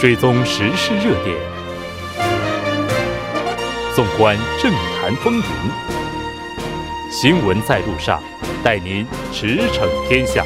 [0.00, 1.36] 追踪时事热点，
[3.96, 5.42] 纵观政坛风云，
[7.10, 8.22] 新闻在路上，
[8.62, 10.44] 带您驰骋天下。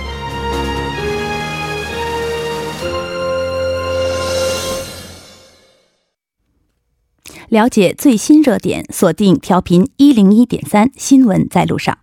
[7.51, 12.02] 了解最新热点，锁定调频一零一点三，新闻在路上。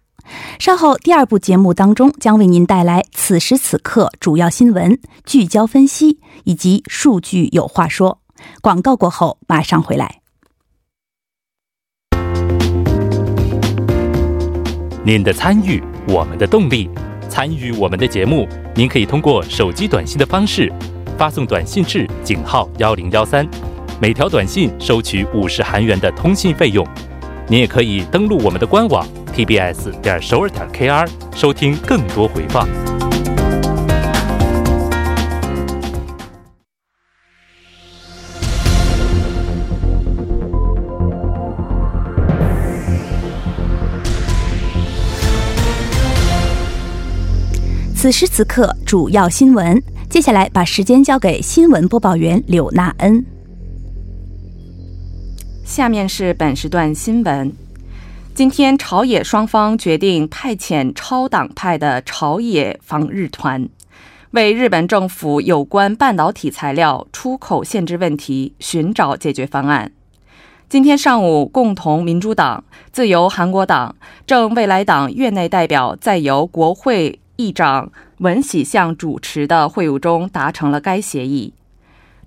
[0.59, 8.19] 稍后第二部节目当中将为您带来此时此刻主要新闻聚焦分析以及数据有话说。
[8.61, 10.21] 广告过后马上回来。
[15.03, 16.89] 您的参与，我们的动力。
[17.27, 20.71] 参与我们的节目，您可以通过手机短信的方式
[21.17, 23.47] 发送短信至井号幺零幺三，
[24.01, 26.85] 每条短信收取五十韩元的通信费用。
[27.47, 29.07] 您也可以登录我们的官网。
[29.39, 32.67] Tbs 点首尔点 kr 收听更多回放。
[47.95, 49.81] 此时此刻，主要新闻。
[50.09, 53.25] 接下来把时间交给新闻播报员柳娜恩。
[55.63, 57.68] 下面是本时段新闻。
[58.33, 63.67] 今天，朝野双方决定派遣超党派的朝野防日团，
[64.31, 69.91] 为日本政府有关半导体材料出口限制问题寻找解决方案。
[70.69, 72.63] 今天上午，共同民主党、
[72.93, 81.53] 自由韩国党、正未来党院内代表在由国会议长文喜相主持的会晤中达成了该协议。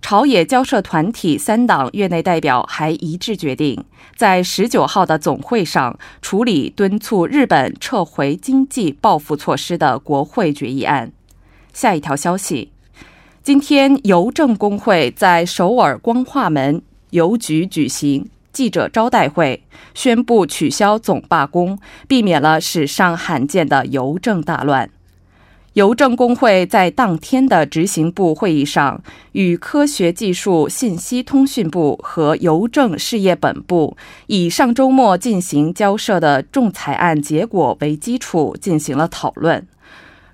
[0.03, 3.83] 朝野交涉团体三党院内代表还一致决定，
[4.17, 11.13] 在十九号的总会上处理敦促日本撤回经济报复措施的国会决议案。
[11.73, 12.73] 下一条消息：
[13.43, 19.63] 今天邮政工会在首尔光化门邮局举行记者招待会，
[19.95, 24.91] 宣布取消总罢工，避免了史上罕见的邮政大乱。
[25.75, 29.03] 邮政工会在当天的执行部会议上，
[29.33, 33.97] 与科学技术信息通讯部和邮政事业本部
[34.27, 39.67] 以上周末进行交涉的仲裁案结果为基础进行了讨论。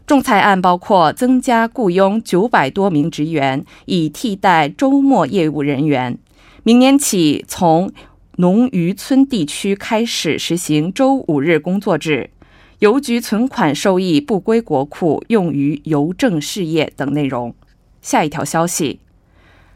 [0.06, 6.18] 仲裁案包括增加雇佣九百多名职员，以替代周末业务人员。
[6.64, 7.92] 明年起，从
[8.36, 12.30] 农渔村地区开始实行周五日工作制。
[12.80, 17.52] 邮局存款收益不归国库，用于邮政事业等内容。
[18.00, 19.00] 下一条消息：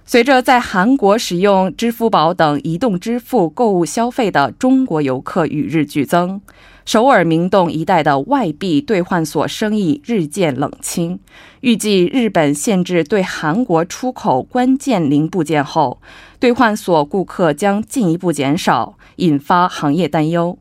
[0.04, 6.40] 随着在韩国使用支付宝等移动支付购物消费的中国游客与日俱增，
[6.84, 11.18] 首尔明洞一带的外币兑换所生意日渐冷清。
[11.62, 16.00] 预计日本限制对韩国出口关键零部件后，
[16.38, 20.56] 兑换所顾客将进一步减少，引发行业担忧。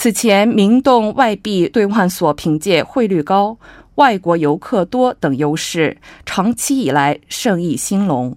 [0.00, 3.58] 此前，明洞外币兑换所凭借汇率高、
[3.96, 8.36] 外国游客多等优势，长期以来生意兴隆。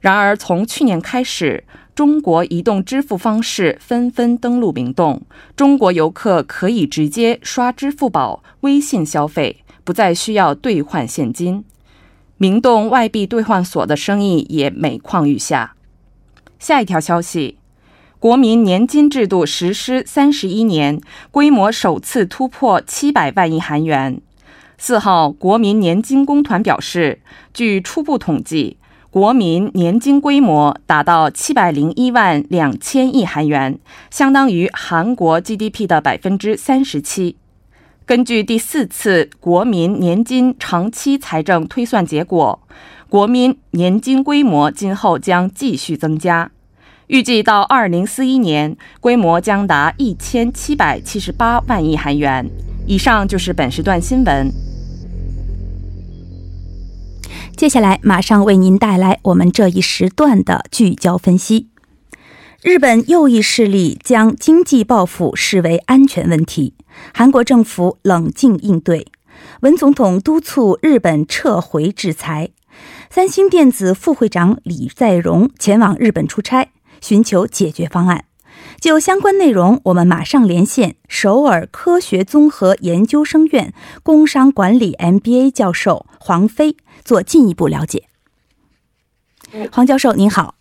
[0.00, 1.62] 然而，从去年开始，
[1.94, 5.20] 中国移动支付方式纷纷登陆明洞，
[5.54, 11.62] 中国游客可以直接刷支付宝、微信消费，不再需要兑换现金。
[12.38, 15.74] 明洞外币兑换所的生意也每况愈下。
[16.58, 17.58] 下一条消息。
[18.24, 20.98] 国民年金制度实施三十一年，
[21.30, 24.18] 规模首次突破七百万亿韩元。
[24.78, 27.20] 四号，国民年金工团表示，
[27.52, 28.78] 据初步统计，
[29.10, 33.78] 国民年金规模达到七百零一万两千亿韩元，
[34.10, 37.36] 相当于韩国 GDP 的百分之三十七。
[38.06, 42.58] 根据第四次国民年金长期财政推算结果，
[43.10, 46.50] 国民年金规模今后将继续增加。
[47.08, 52.48] 预计到二零四一年，规模将达一千七百七十八万亿韩元。
[52.86, 54.50] 以上就是本时段新闻。
[57.56, 61.68] 接下来马上为您带来我们这一时段的聚焦分析。
[62.62, 66.72] 日本右翼势力将经济报复视为安全问题，
[67.12, 69.06] 韩国政府冷静应对，
[69.60, 72.50] 文总统督促日本撤回制裁。
[73.10, 76.70] 三星电子副会长李在镕前往日本出差。
[77.04, 78.24] 寻求解决方案。
[78.80, 88.04] 就相关内容，我们马上连线首尔科学综合研究生院工商管理 MBA 教授黄飞，做进一步了解。
[89.70, 90.54] 黄教授您好，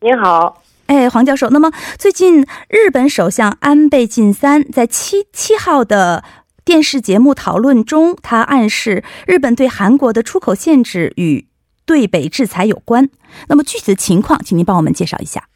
[0.00, 6.24] 您好，哎，黄教授，那么最近日本首相安倍晋三在七七号的
[6.64, 11.46] 电视节目讨论中，他暗示日本对韩国的出口限制与。
[11.86, 13.10] 对北制裁有关。
[13.48, 15.48] 那么具体的情况，请您帮我们介绍一下。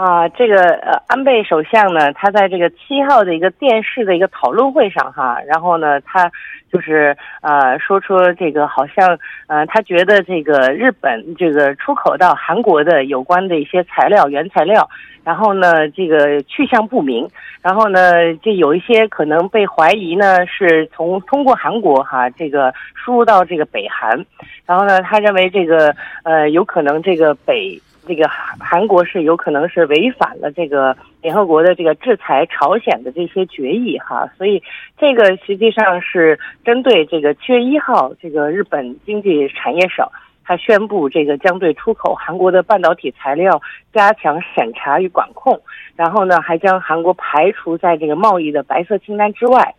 [0.00, 6.32] 啊，这个呃，安倍首相呢，他在这个七号的一个电视的一个讨论会上哈，然后呢，他
[6.72, 14.88] 就是呃说出这个好像呃，他觉得这个日本这个出口到韩国的有关的一些材料原材料，
[15.22, 17.28] 然后呢，这个去向不明，
[17.60, 24.24] 然后呢，这有一些可能被怀疑呢是从通过韩国哈这个输入到这个北韩，
[24.64, 25.94] 然后呢，他认为这个
[26.24, 27.78] 呃有可能这个北。
[28.10, 34.60] 这个韩国是有可能是违反了这个联合国的这个制裁朝鲜的这些决议哈，所以
[34.98, 40.04] 这个实际上是针对这个七月一号，这个日本经济产业省
[40.44, 43.62] 他宣布这个将对出口韩国的半导体材料
[43.94, 45.60] 加强审查与管控，
[45.94, 49.72] 然后呢还将韩国排除在这个贸易的白色清单之外，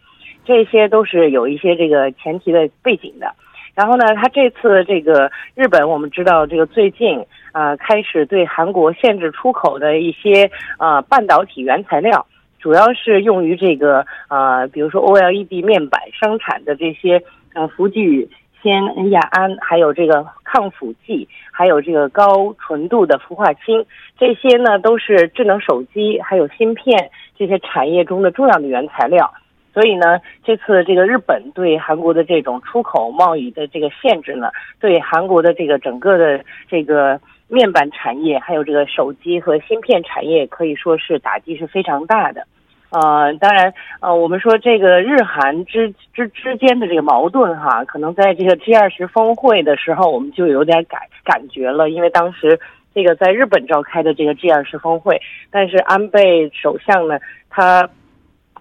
[0.45, 3.36] 这些都是有一些这个前提的背景的。
[3.74, 12.26] 然后呢，他这次这个日本，我们知道这个最近啊开始对韩国限制出口的一些呃半导体原材料，
[12.60, 17.24] 主要是用于这个呃，比如说 OLED 面板生产的这些
[17.54, 18.30] 呃氟聚
[18.62, 23.86] 酰亚胺，还有这个抗腐剂，还有这个高纯度的氟化氢，
[24.20, 29.34] 这些呢都是智能手机还有芯片这些产业中的重要的原材料。
[29.74, 34.50] 所以呢，这次这个日本对韩国的这种出口贸易的这个限制呢，
[34.82, 42.46] 对韩国的这个整个的这个面板产业，还有这个手机和芯片产业，可以说是打击是非常大的。
[42.90, 52.60] 呃，当然，呃，我们说这个日韩之之之间的这个矛盾哈，可能在这个 G 二十峰会的时候，我们就有点感感觉了，因为当时
[52.94, 57.18] 这个在日本召开的这个 G 二十峰会，但是安倍首相呢，
[57.50, 57.90] 他。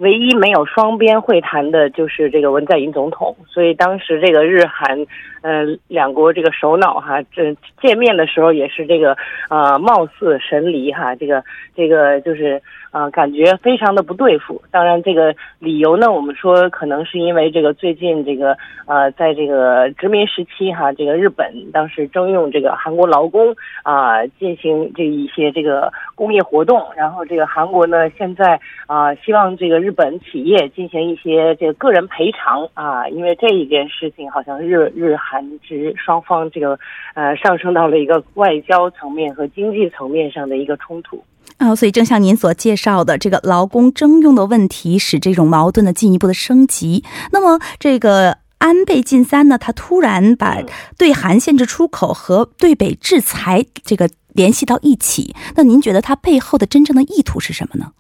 [0.01, 5.07] 唯一没有双边会谈的就是这个文在寅总统，所以当时这个日韩，
[5.43, 9.17] 呃，两国这个首脑哈，这见面的时候也是这个，
[9.49, 11.45] 呃，貌似神离哈，这个
[11.77, 12.61] 这个就是。
[12.93, 14.61] 啊，感觉非常的不对付。
[14.73, 18.57] 当然，这个理由呢，我们说可能是因为这个最近这个
[18.87, 23.55] 呃，在这个殖民时期哈，这个日本当时征用这个韩国劳工
[23.85, 26.85] 啊，进行这一些这个工业活动。
[26.97, 28.59] 然后这个韩国呢，现在
[28.89, 36.79] 啊，希望这个日本企业进行一些这个个人赔偿啊，因为这一件事情好像日日韩之双方这个
[37.15, 41.23] 呃上升到了一个外交层面和经济层面上的一个冲突。
[41.59, 47.05] 啊，所以正像您所介绍的，这个劳工征用的问题，使这种矛盾的进一步的升级。
[47.33, 50.59] 那么，这个安倍晋三呢，他突然把
[50.97, 57.93] 对韩限制出口和对北制裁这个联系到一起，那您觉得他背后的真正的意图是什么呢？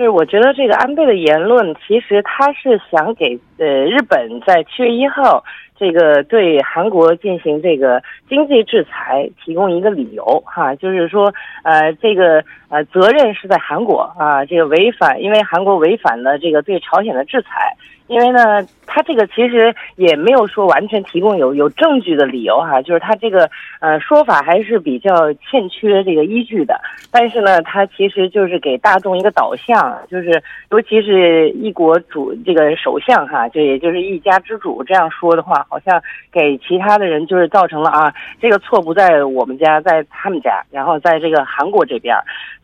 [0.00, 5.44] 是，我觉得这个安倍的言论，其实他是想给呃日本在七月一号。
[5.76, 11.32] 这个对韩国进行这个经济制裁提供一个理由哈，就是说，
[11.64, 17.76] 呃，这个呃责任是在韩国啊，这个违反，因为韩国违反了这个对朝鲜的制裁。
[18.10, 23.48] 因为呢，他这个其实也没有说完全提供有有证据的理由哈，就是他这个
[23.78, 26.74] 呃说法还是比较欠缺这个依据的。
[27.12, 30.42] 但是呢，他其实就是给大众一个导向，就是
[30.72, 36.02] 尤其是一国主这个首相哈，就也就是一家之主这样说的话，好像
[36.32, 42.16] 给其他的人就是造成了啊，这个错不在我们家，在他们家，然后在这个韩国这边。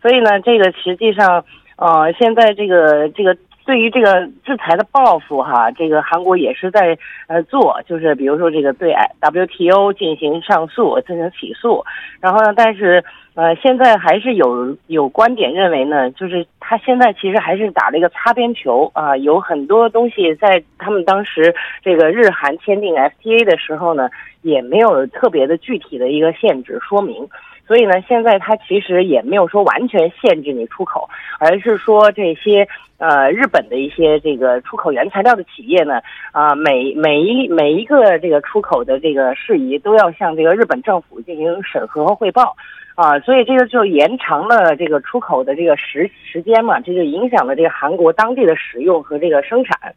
[0.02, 1.44] 所以呢，这个实际上
[1.76, 3.36] 呃，现在这个这个。
[3.66, 6.96] 对于这个制裁的报复，哈，这个韩国也是在
[7.26, 11.84] 呃做，就是比如说这个对 WTO 进行上诉、进行起诉，
[12.20, 13.04] 然后呢，但是
[13.34, 24.08] 呃现在还是有有观点认为呢，就是他现在其实还是打了一个擦边球啊，有很多东西在他们当时这个日韩签订 FTA 的时候呢，
[24.42, 27.28] 也没有特别的具体的一个限制说明。
[27.66, 31.08] 所以呢，现在它其实也没有说完全限制你出口，
[31.40, 32.68] 而是说这些
[32.98, 42.54] 呃日本的一些这个出口原材料的企业呢，啊每每一每一个这个出口的这个事宜都要向这个日本政府进行审核和汇报，
[42.94, 49.92] 啊，所以这个就延长了这个出口的这个时时间嘛，这就影响了这个韩国当地的使用和这个生产，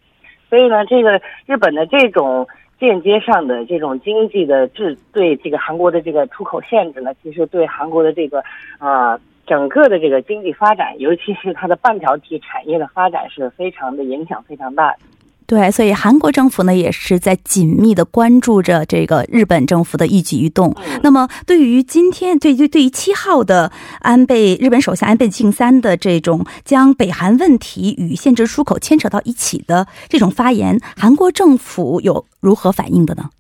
[0.50, 2.48] 所以呢，这个日本的这种。
[2.80, 8.44] 间接上的这种经济的制对这个韩国的这个出口限制呢，其实对韩国的这个
[8.78, 15.00] 啊整个的这个经济发展，尤其是它的半导体产业的发展，是非常的影响非常大的。
[15.50, 20.76] 对，所以韩国政府呢也是在紧密的关注着这个日本政府的一举一动。
[21.02, 33.32] 那么，对于今天对对对于七号的安倍日本首相安倍晋三的这种将北韩问题与限制出口牵扯到一起的这种发言，韩国政府有如何反应的呢？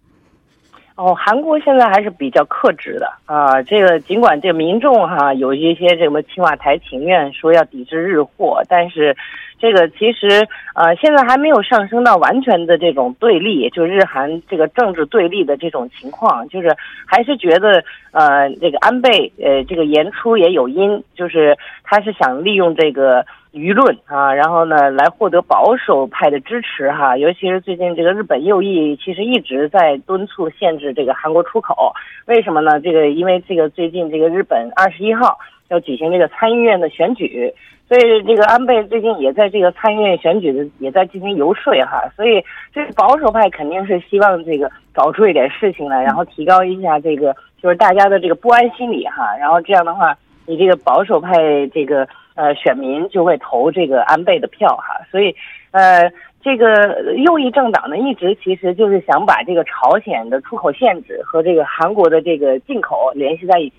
[0.99, 3.63] 哦，韩国现在还是比较克制的啊。
[3.63, 9.15] 这个尽管这个民众哈有一些这么青瓦台情愿说要抵制日货，但是
[9.57, 16.75] 这个其实呃现在还没有上升到完全的这种对立，就日韩这个政治对立的这种情况，就是
[17.05, 23.25] 还是觉得呃这个安倍呃这个言出也有因，就是他是想利用这个。
[23.51, 31.91] 舆论啊，然后呢，来获得保守派的支持哈，尤其是最近这个日本右翼其实一直在敦促限制这个韩国出口，
[32.27, 32.79] 为什么呢？
[32.79, 35.35] 这个因为这个最近这个日本二十一号
[35.69, 37.51] 要举行这个参议院的选举，
[37.87, 50.15] 所以这个安倍最近也在这个参议院选举的也在进行游说哈，所以这个保守派肯定是希望这个搞出一点事情来，然后提高一下这个就是大家的这个不安心理哈，然后这样的话，
[50.45, 51.33] 你这个保守派
[51.73, 52.07] 这个。
[52.39, 55.35] 呃，选民就会投这个安倍的票哈，所以，
[55.71, 56.09] 呃，
[56.41, 63.75] 这个右翼政党呢，一直其实就是想把这个朝鲜的出口限制和这个韩国的这个进口联系在一起，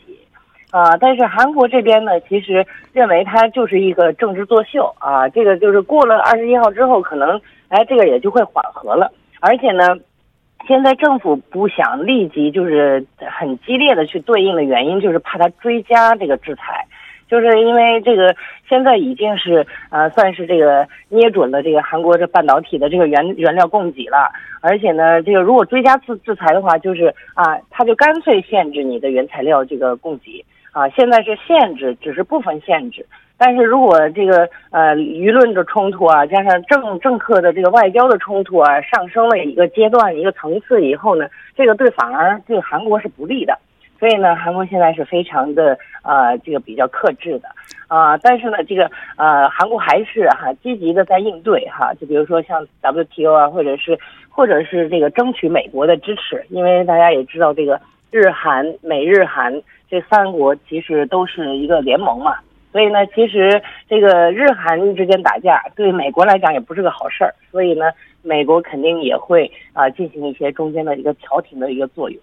[0.71, 9.97] 啊，但是韩国这边呢，其实认为它就是一个政治作秀啊，这个就是过了二十一号之后，可能哎，这个也就会缓和了，而且呢，
[10.69, 16.85] 现在政府不想立即就是很激烈的去对应的原因，就是怕他追加这个制裁。
[17.31, 18.35] 就是因为这个
[18.69, 24.29] 现在已经是呃算是这个捏准了这个韩国这半导体的这个原原料供给了，
[24.61, 30.89] 而且呢，这个如果追加制制裁的话，就是啊，他就干脆限制你的原材料这个供给啊。
[30.89, 33.07] 现在是限制，只是部分限制，
[33.39, 43.57] 但是如果这个呃舆论的冲突啊，加上政政客的这个外交的冲突啊，上升了一个阶段一个层次以后呢，这个对反而对韩国是不利的。
[44.01, 47.49] 所以呢，韩国现在是非常的呃，这个比较克制的。
[47.87, 57.79] 啊，但是呢，这个呃，韩国还是哈积极的在应对哈，就比如说像 WTO 啊，或者是或者是这个争取美国的支持，因为大家也知道这个
[58.11, 59.53] 日韩美日韩
[59.91, 62.37] 这三国其实都是一个联盟嘛，
[62.71, 67.87] 所以呢，其实这个日韩之间打架对美国来讲也不是个好事儿，所以呢，
[68.23, 72.23] 美国肯定也会啊进行一些中间的一个调停的一个作用。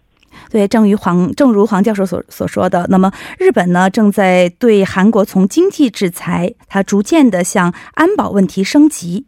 [0.50, 9.26] 对，正如黄正如黄教授所所说的，那么日本呢正在对韩国从经济制裁，它逐渐的向安保问题升级。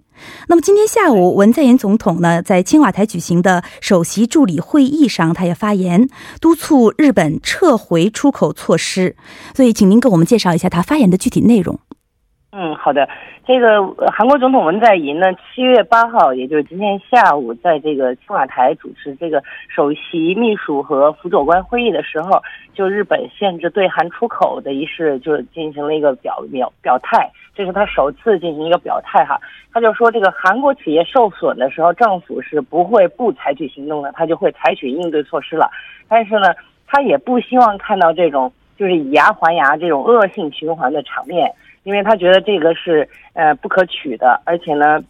[0.48, 6.10] 那么今天下午，文在寅总统呢在青瓦台举行的首席助理会议上，他也发言
[6.42, 9.16] 督促日本撤回出口措施。
[9.56, 11.80] 所以，请您给我们介绍一下他发言的具体内容。
[12.52, 13.08] 嗯，好的。
[13.46, 22.42] 这个韩国总统文在寅呢，七月八号，也就是今天下午，在这个青瓦台主持这个首席秘书和辅佐官会议的时候，
[22.74, 27.30] 就日本限制对韩出口的一事，就进行了一个表表表态。
[27.54, 29.40] 这是他首次进行一个表态哈，
[29.72, 35.70] 他就说这个韩国企业受损的时候，政府是不会不采取行动的，他就会采取应对措施了。
[36.08, 36.48] 但是呢，
[36.88, 41.52] 他也不希望看到这种就是以牙还牙这种恶性循环的场面。
[41.90, 45.04] 因为他觉得这个是呃不可取的，而且呢，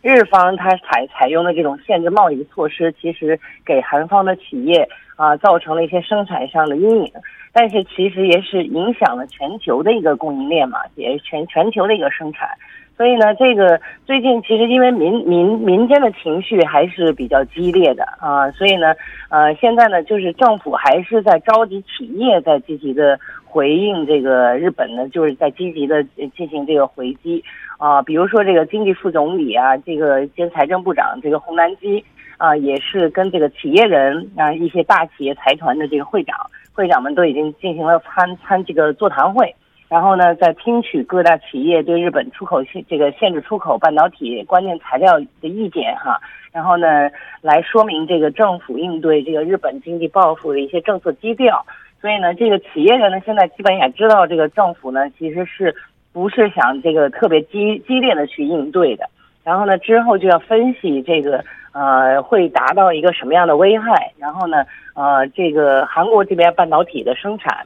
[0.00, 7.12] 日方他采采用的这种限制贸易的措施，其实给韩方的企业啊造成了一些生产上的阴影，
[7.52, 12.48] 但是其实也是影响了全球的一个供应链嘛，也全全球的一个生产。
[12.96, 18.94] 所以呢，这个最近其实因为民民民间的情绪还是比较激烈的啊，所以呢，
[19.28, 26.02] 呃，现在呢，就是政府还是在召集企业在积极的回应这个日本呢，就是在积极的
[26.34, 27.44] 进行这个回击
[27.76, 32.02] 啊，比如说这个经济副总理啊，这个兼财政部长这个洪南基
[32.38, 36.34] 啊，也是跟这个企业人啊一些大企业财团的这个会长
[36.72, 39.54] 会长们都已经进行了参参这个座谈会。
[39.88, 46.20] 然后呢，在听取各大企业对日本出口限这个限制出口半导体关键材料的意见哈，
[46.52, 47.08] 然后呢，
[47.40, 51.64] 来说明这个政府应对这个日本经济报复的一些政策基调。
[52.00, 55.74] 所以呢，这个企业人呢，现在基本也知道这个政府呢，其实是
[56.12, 59.08] 不是想这个特别激激烈的去应对的。
[59.44, 64.12] 然后呢，之后就要分析这个呃会达到一个什么样的危害。
[64.18, 64.64] 然后呢，
[64.94, 67.64] 呃，这个韩国这边半导体的生产。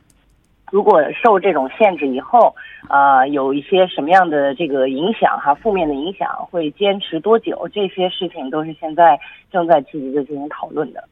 [0.71, 2.55] 如果受这种限制以后，
[2.89, 7.69] 啊，有一些什么样的这个影响哈，负面的影响会坚持多久？
[7.73, 9.19] 这些事情都是现在
[9.50, 11.03] 正在积极的进行讨论的。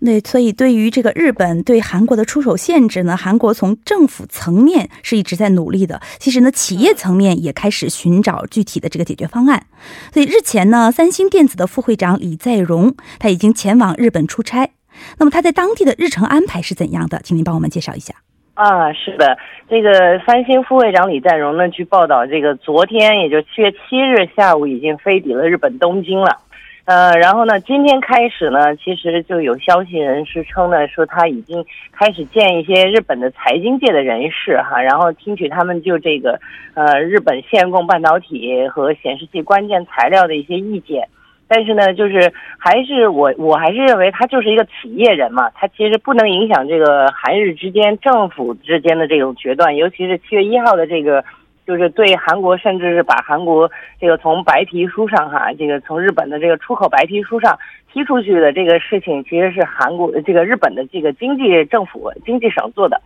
[0.00, 6.00] 那所以，对于这个日本对韩国的出手限制呢，韩国从政府层面是一直在努力的。
[6.18, 9.66] 其实呢，企业层面也开始寻找具体的这个解决方案。
[10.12, 14.70] 所以日前呢，三星电子的副会长李在镕他已经前往日本出差。
[15.18, 17.20] 那么他在当地的日程安排是怎样的？
[17.22, 18.14] 请您帮我们介绍一下。
[18.58, 19.38] 啊，是的，
[19.70, 26.38] 这个三星副会长李在镕呢，据报道，这个昨天，也就七月七日下午，已经飞抵了日本东京了。
[26.84, 36.40] 呃，然后呢，今天开始呢，其实就有消息人士称呢，说他已经开始见一些日本的财经界的人士哈，然后听取他们就这个
[36.74, 41.06] 呃日本限供半导体和显示器关键材料的一些意见。
[41.48, 51.24] 但是呢，就是还是我我还是认为他就是一个企业人嘛，他其实不能影响这个韩日之间政府之间的这种决断，尤其是七月一号的这个。
[51.68, 57.58] 就是对韩国，甚至是把韩国这个从白皮书上哈，这个从日本的这个出口白皮书上
[57.92, 62.98] 踢出去的这个事情，其实是韩国这个日本的这个经济政府经济省做的，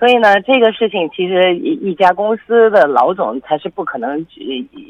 [0.00, 4.26] 所以呢，这个事情其实一一家公司的老总他是不可能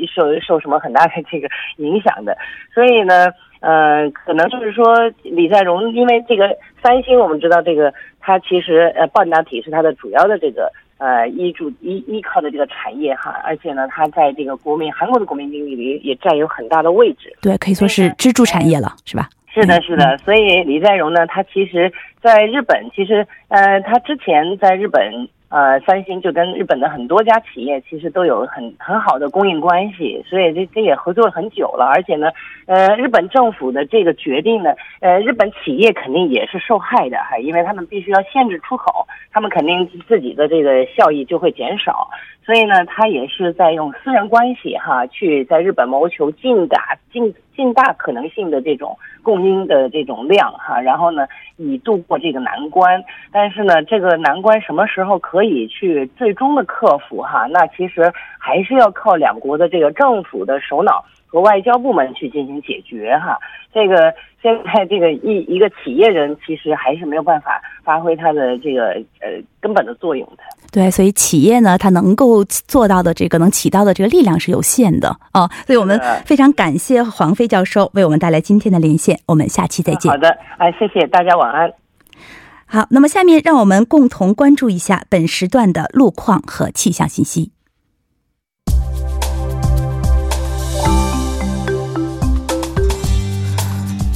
[0.08, 2.34] 受受什么很大的这个影响的，
[2.72, 3.26] 所以呢，
[3.60, 4.84] 呃，可能就是说
[5.24, 10.72] 李在镕，因为这个三星，我们知道这个它其实呃半导体是它的主要的这个。
[11.00, 17.34] 呃，依住依依靠的这个产业哈，而且呢，它在这个国民韩国的国民经济里也占有很大的位置。
[17.40, 19.26] 对，可以说是支柱产业了，是吧？
[19.52, 20.16] 是的，是的。
[20.18, 25.28] 所以李在镕呢，他其实在日本，其实呃，他之前在日本。
[25.50, 31.90] 呃，三星就跟日本的很多家企业其实都有很很好的供应关系，所以这这也合作了很久了。
[31.92, 32.30] 而且呢，
[32.66, 42.08] 呃，日本政府的这个决定呢，呃，日本企业肯定也是受害的哈，因为他们必须要限制出口，他们肯定自己的这个效益就会减少。
[42.46, 51.26] 所以呢，他也是在用私人关系哈，去在日本谋求尽大尽尽大可能性的这种供应的这种量哈，然后呢，
[51.58, 53.04] 以度过这个难关。
[53.30, 57.46] 但是呢，这个难关什么时候可以去最终的克服哈？
[57.50, 61.04] 那其实还是要靠两国的这个政府的首脑。
[61.32, 63.38] 和外交部门去进行解决哈，
[63.72, 64.12] 这个
[64.42, 68.88] 现在这个一一个企业人其实还是没有办法发挥他的这个
[69.20, 70.42] 呃根本的作用的。
[70.72, 75.48] 对，所以企业呢，它能够做到的这个能起到的这个力量是有限的啊。
[75.66, 80.10] 所以我们非常感谢黄飞教授为我们带来今天的连线，我们下期再见。
[80.10, 81.72] 好的，哎，谢谢大家，晚安。
[82.66, 87.50] 好，那么下面让我们共同关注一下本时段的路况和气象信息。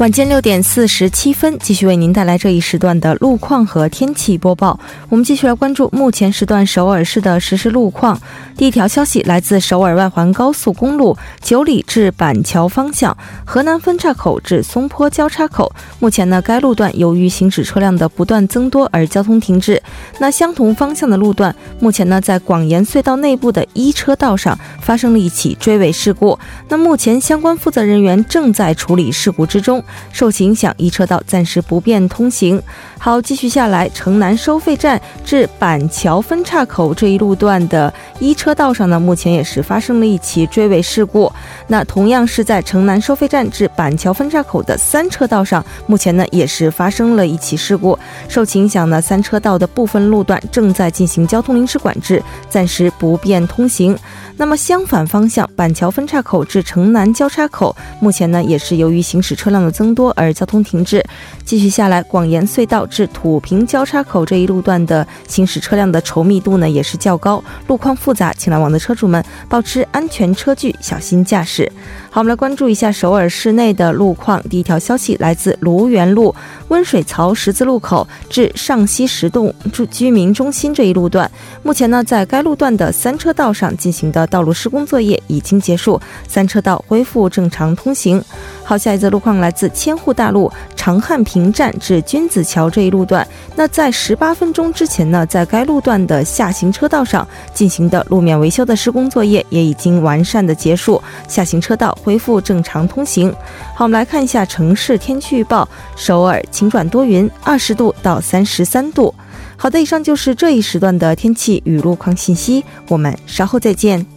[0.04, 4.78] 晚间六点四十七分，继续为您带来这一时段的路况和天气播报。
[5.08, 8.20] 我们继续来关注目前时段首尔市的实时路况。
[8.54, 19.82] 第一条消息来自首尔外环高速公路九里至板桥方向河南分岔口至松坡交叉口，目前呢该路段由于行驶车辆的不断增多而交通停滞。
[20.18, 26.38] 那相同方向的路段，目前呢在广延隧道内部的一车道上发生了一起追尾事故。
[26.68, 29.82] 那目前相关负责人员正在处理事故之中。
[30.12, 32.62] 受其影响，一车道暂时不便通行。
[33.04, 41.30] 好，继续下来，城南收费站至板桥分岔口这一路段的一车道上呢，目前也是发生了一起追尾事故。
[41.66, 47.98] 那同样是在城南收费站至板桥分岔口的三车道上，目前呢也是发生了一起事故。
[48.26, 53.94] 受其影响呢，三车道的部分路段正在进行交通临时管制，暂时不便通行。
[54.36, 61.04] 那么相反方向，板桥分岔口至城南交叉口，目前呢也是由于行驶车辆的增多而交通停滞。
[61.44, 62.86] 继续下来，广延隧道。
[62.94, 71.70] 至土平交叉口这一路段的行驶车辆的稠密度呢也是较高，路况复杂，请来往的车主们保持安全车距，小心驾驶。
[72.08, 74.40] 好，我们来关注一下首尔市内的路况。
[74.48, 76.32] 第一条消息来自卢园路
[76.68, 81.28] 温水槽十字路口至上西十栋住居民中心这一路段，
[81.64, 88.22] 目前呢在该路段的三车道上进行的道路施工作业已经结束，三车道恢复正常通行。
[88.64, 101.96] 好，下一则路况来自千户大路长汉平站至君子桥这一路段，那在十八分钟之前呢，在该路段的下行车道上进行的路面维修的施工作业也已经完善的结束，下行车道。
[102.02, 103.32] 恢复正常通行。
[103.74, 109.14] 好，我们来看一下城市天气预报：首尔晴转多云，二十度到三十三度。
[109.56, 112.64] 好的，以上就是这一时段的天气与路况信息。
[112.88, 114.13] 我们稍后再见。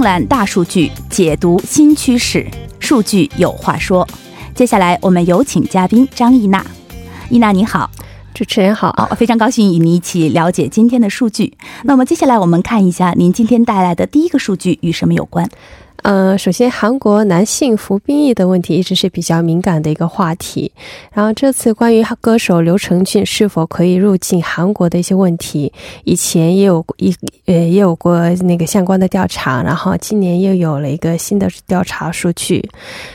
[0.00, 2.46] 纵览大数据，解读新趋势，
[2.78, 4.08] 数据有话说。
[4.54, 6.64] 接下来，我们有请嘉宾张艺娜。
[7.28, 7.90] 艺娜，你好，
[8.32, 11.52] 主持人好，非常高兴与您一起了解今天的数据。
[11.82, 15.46] 那么，接下来我们看一下您今天带来的第一个数据与什么有关？
[16.02, 20.72] 呃，首先，韩国男性服兵役的问题一直是比较敏感的一个话题。
[21.12, 25.72] 然后，这次关于歌手刘成俊是否可以入境韩国的一些问题，
[26.04, 27.14] 以前也有一
[27.46, 29.62] 呃也有过那个相关的调查。
[29.62, 32.66] 然后，今年又有了一个新的调查数据。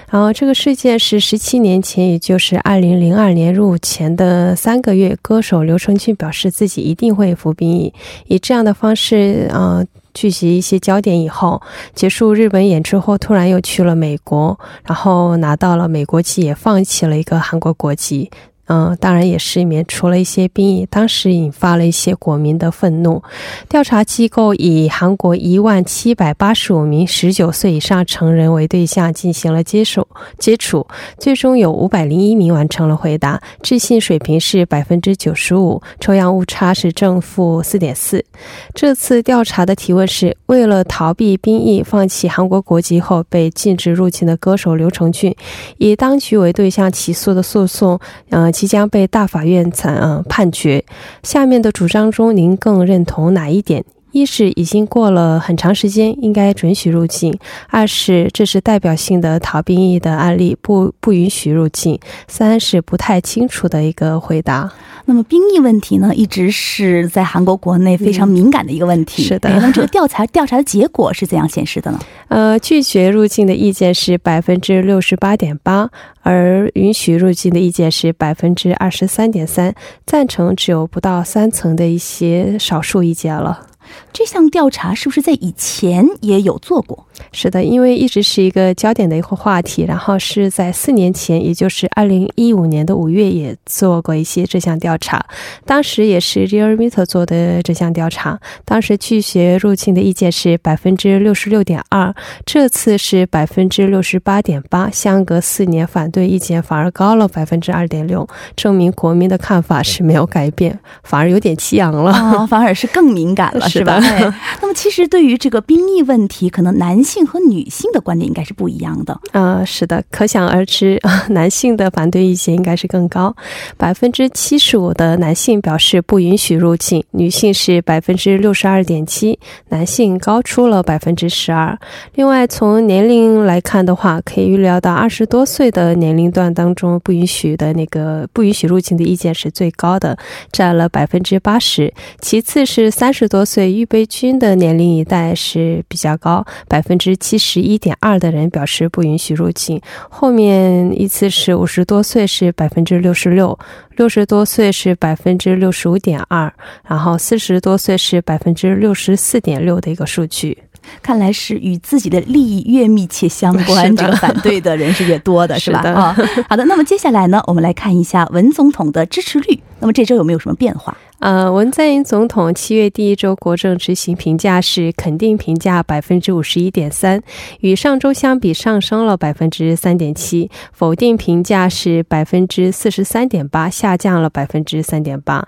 [0.10, 7.94] 然后，这个事件是十七年前，也就是二零零二年入伍前的三个月，歌手刘成俊表示自己一定会服兵役，
[8.28, 9.86] 以这样的方式，嗯。
[10.16, 11.62] 聚集一些焦点以后，
[11.94, 18.32] 结束日本演出后，突然又去了美国，然后拿到了美国籍，也放弃了一个韩国国籍。
[18.68, 23.22] 嗯，当然也是免除了一些兵役，当时引发了一些国民的愤怒。
[23.70, 30.08] 调查机构以韩国一万七百八十五名十九岁以上成人为对象进行了接受
[30.40, 30.88] 接触，
[31.20, 38.26] 最终有五百零一名完成了回答，置信水平是百分之九十五，抽样误差是正负四点四。
[38.74, 45.36] 这次调查的提问是为了逃避兵役，放弃韩国国籍后被禁止入境的歌手刘成俊，
[45.78, 48.00] 以当局为对象起诉的诉讼，
[48.32, 48.52] 嗯。
[48.56, 50.86] 即将被大法院裁判决。
[51.24, 53.84] 下面的主张中，您更认同哪一点？
[54.16, 57.34] 一是已经过了很长时间，应该准许入境；
[57.68, 64.72] 二是这是代表性的逃兵役的案例，不不允许入境；三是不太清楚的一个回答。
[65.04, 69.22] 那么兵役问题呢，一直是在韩国国内非常敏感的一个问题。
[69.22, 69.50] 是的。
[69.50, 72.00] 那么这个调查调查的结果是怎样显示的呢？
[72.30, 75.90] 呃，拒绝入境的意见是百分之六十八点八，
[76.22, 79.76] 而允许入境的意见是百分之二十三点三，
[80.06, 83.68] 赞成只有不到三层的一些少数意见了。
[84.12, 87.06] 这项调查是不是在以前也有做过？
[87.32, 89.84] 是的，因为一直是一个焦点的一个话题。
[89.86, 95.26] 然后是在四年前，也就是二零一五年的五月，也做过一些这项调查。
[95.66, 98.40] 当时也是 Realmeter 做的这项调查。
[98.64, 102.14] 当时拒绝入侵的意见是百分之六十六点二，
[102.46, 113.68] 这次是百分之六十八点八，相隔四年，反对意见反而高了百分之二点六，证明国民的看法是没有改变，反而有点激昂了，反而是更敏感了。
[113.80, 114.00] 是吧？
[114.62, 119.20] 那么，其实对于这个兵役问题，可能男性和女性的观点应该是不一样的。
[119.32, 123.36] 啊，是的，可想而知， 男性的反对意见应该是更高。
[123.78, 129.38] 百分之七十五的男性表示不允许入境，女性是百分之六十二点七，
[129.70, 131.78] 男性高出了百分之十二。
[132.16, 140.18] 另外，从年龄来看的话，可以预料到二十多岁的年龄段当中，不允许的那个不允许入境的意见是最高的，
[140.52, 141.94] 占了百分之八十。
[142.22, 142.86] 其次是。
[142.96, 149.82] 三十多岁预备军的年龄一代是比较高，百分之七十一点二的人表示不允许入境。
[150.10, 153.58] 后面依次是五十多岁是百分之六十六，
[153.96, 156.54] 六十多岁是百分之六十五点二，
[156.88, 160.58] 然后四十多岁是百分之六十四点六的一个数据。
[161.02, 165.82] 看来是与自己的利益越密切相关， 这个反对的人是越多的， 是吧？
[165.92, 166.16] 啊，
[166.50, 166.66] 好的。
[166.66, 169.60] 那么接下来呢，我们来看一下文总统的支持率。
[169.80, 170.98] 那么这周有没有什么变化？
[171.20, 177.22] 呃，文在寅总统七月第一周国政执行评价是肯定评价百分之五十一点三，
[177.60, 185.48] 与上周相比上升了百分之三点七；否定评价是百分之四十三点八，下降了百分之三点八。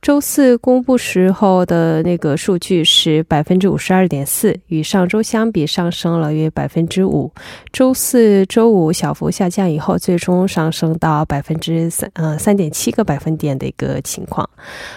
[0.00, 7.30] 周四公布时候的那个数据是百分之五十二点四，与上周相比上升了约百分之五。
[7.72, 14.48] 周四周五小幅下降以后，最终上升到百分之三呃三点七个百分点的一个情况。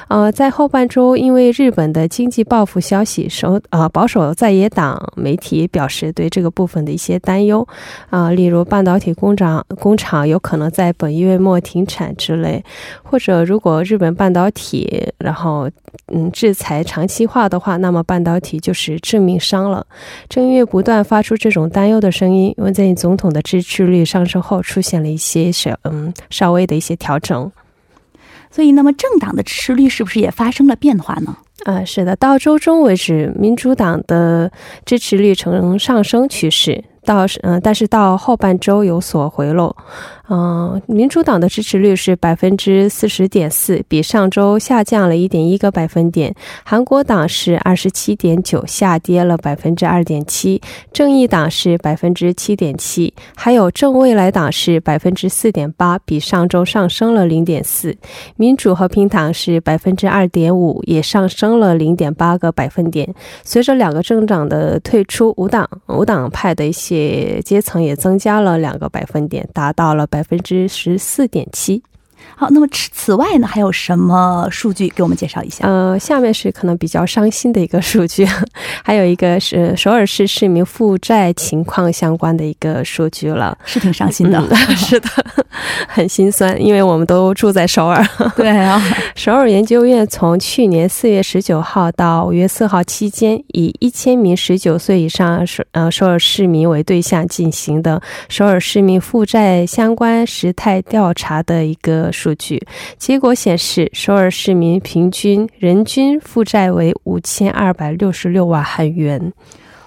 [0.08, 7.68] 呃，在后半周，因为日本的经济报复消息，守呃保守在野党媒体表示对这个部分的一些担忧
[8.10, 12.64] 啊，例如半导体工厂工厂有可能在本月末停产之类，
[13.04, 15.70] 或者如果日本半导体然后，
[16.08, 19.86] 嗯，制裁长期化的话，那么半导体就是致命伤了。
[20.28, 27.52] 正因为不断发出这种担忧的声音，文在寅总统的支持率上升后，出现了一些小嗯稍微的一些调整。
[28.50, 31.38] 所以，那么政党的支持率是不是也发生了变化呢？
[31.66, 34.52] 啊，是的，到周中为止，民主党的
[34.86, 36.84] 支持率呈上升趋势。
[37.04, 39.76] 到是嗯，但是到后半周有所回落。
[40.30, 46.34] 嗯，民主党的支持率是百分之四十点四，比上周下降了一点一个百分点。
[46.64, 50.62] 韩国党是二十七点九，下跌了百分之二点七。
[50.94, 57.98] 正义党是百分之七点七，还有正未来党是百分之四点八，比上周上升了零点四。
[58.36, 63.12] 民主和平党是百分之二点五，也上升了零点八个百分点。
[63.44, 70.02] 随着两个政党的退出，无党无党派的一些阶层也增加了两个百分点，达到了。
[70.12, 71.82] 百分之十四点七。
[72.36, 75.68] 好，那么此此外呢，还有什么数据给我们介绍一下？
[75.68, 78.28] 呃，下面是可能比较伤心的一个数据，
[78.84, 85.10] 还有一个是首尔市市民负债情况相关的一个数据了，是挺伤心的，嗯、 是的，
[85.88, 88.04] 很心酸，因为我们都住在首尔。
[88.36, 88.82] 对啊，
[89.16, 102.36] 首尔研究院从去年四月十九号到五月四号期间，以一千名十九岁以上首呃首尔市民为对象进行的首尔市民负债相关时态调查的一个数。
[102.36, 102.62] 据
[102.98, 109.32] 结果显示，首尔市民平均人均负债为五千二百六十六万韩元。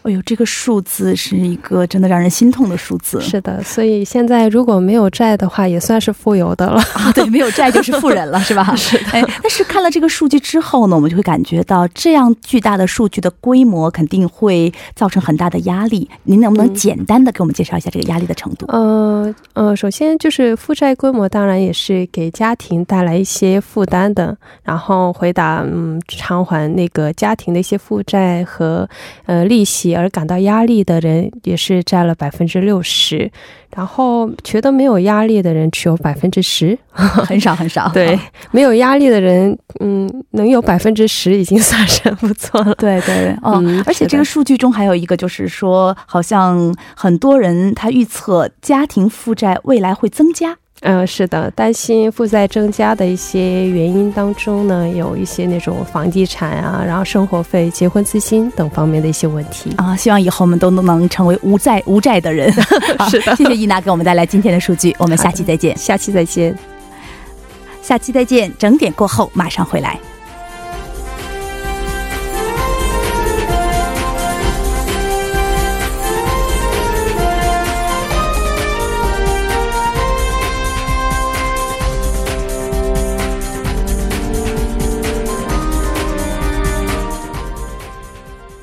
[0.04, 3.18] 哎呦，这个数字是一个真的让人心痛的数字。
[3.22, 6.78] 是的，所以现在如果没有债的话，也算是富有的了。
[6.92, 8.76] 啊、对，没有债就是富人了， 是吧？
[8.76, 9.10] 是的。
[9.12, 16.06] 哎，但是看了这个数据之后呢，我们就会感觉到这样巨大的数据的规模肯定会造成很大的压力。
[16.24, 18.66] 您能不能简单的给我们介绍一下这个压力的程度？
[18.68, 24.36] 呃呃，首先就是负债规模，当然也是给家庭带来一些负担的。
[24.62, 28.86] 然后回答嗯偿还那个家庭的一些负债和
[29.24, 29.93] 呃利息。
[29.94, 33.30] 而感到压力的人也是占了百分之六十，
[33.74, 37.88] 然后觉得没有压力的人只有百分之十， 很少很少。
[37.92, 38.18] 对，
[38.50, 42.74] 没有压力的人，嗯，能有百分之十已经 算是不错了。
[42.76, 50.56] 对对，哦、嗯，而且这个数据中还有一个就是说，好像很多人他预测家庭负债未来会增加。
[50.86, 59.96] 嗯、呃，是的，担心负债增加的一些原因当中呢，有一些那种房地产啊，然后生活费、结婚资金等方面的一些问题啊。
[59.96, 62.52] 希望以后我们都能成为无债无债的人。
[63.08, 65.74] 是的，谢谢伊娜给我们带来今天的数据，我们下期再见。
[65.74, 66.54] 下期再见，
[67.80, 68.52] 下期再见。
[68.58, 69.98] 整点过后马上回来。